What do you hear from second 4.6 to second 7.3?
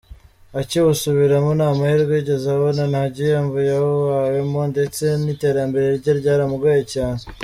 ndetse n’iterambere rye ryaramugoye cyane.